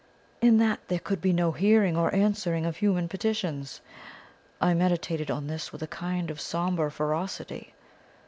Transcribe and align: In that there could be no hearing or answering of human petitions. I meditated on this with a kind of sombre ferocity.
In 0.41 0.57
that 0.57 0.87
there 0.87 0.97
could 0.97 1.21
be 1.21 1.31
no 1.31 1.51
hearing 1.51 1.95
or 1.95 2.11
answering 2.11 2.65
of 2.65 2.77
human 2.77 3.07
petitions. 3.07 3.81
I 4.59 4.73
meditated 4.73 5.29
on 5.29 5.45
this 5.45 5.71
with 5.71 5.83
a 5.83 5.87
kind 5.87 6.31
of 6.31 6.41
sombre 6.41 6.89
ferocity. 6.89 7.75